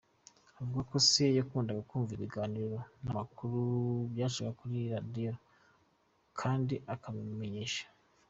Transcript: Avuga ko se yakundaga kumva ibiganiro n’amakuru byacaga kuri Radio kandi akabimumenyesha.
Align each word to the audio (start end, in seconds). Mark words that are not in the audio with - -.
Avuga 0.59 0.81
ko 0.89 0.95
se 1.09 1.23
yakundaga 1.39 1.81
kumva 1.89 2.11
ibiganiro 2.13 2.77
n’amakuru 3.03 3.59
byacaga 4.11 4.51
kuri 4.59 4.77
Radio 4.93 5.31
kandi 6.39 6.75
akabimumenyesha. 6.95 7.83